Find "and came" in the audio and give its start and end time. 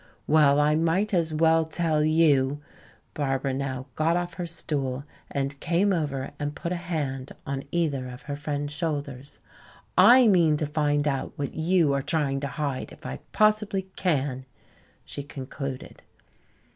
5.29-5.93